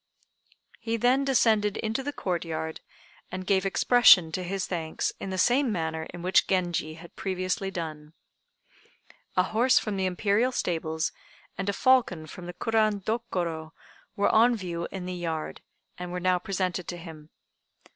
[0.79, 2.81] He then descended into the Court yard,
[3.31, 7.69] and gave expression to his thanks in the same manner in which Genji had previously
[7.69, 8.13] done.
[9.37, 11.11] A horse from the Imperial stables
[11.55, 13.73] and a falcon from the Kurand Dokoro
[14.15, 15.61] were on view in the yard,
[15.99, 17.29] and were now presented to him.